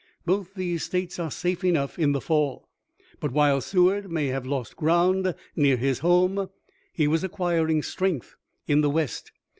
[0.25, 2.67] Both these States are safe enough in the fall."
[3.19, 6.49] But, while Seward may have lost ground near his home,
[6.91, 8.35] he was acquiring strength
[8.65, 9.31] in the West.